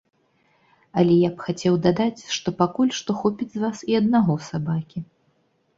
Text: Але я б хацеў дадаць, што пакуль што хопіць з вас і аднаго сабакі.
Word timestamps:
Але 1.01 1.17
я 1.17 1.29
б 1.33 1.45
хацеў 1.49 1.77
дадаць, 1.85 2.21
што 2.39 2.47
пакуль 2.63 2.95
што 3.01 3.11
хопіць 3.21 3.53
з 3.59 3.63
вас 3.67 3.77
і 3.93 4.01
аднаго 4.03 4.33
сабакі. 4.49 4.99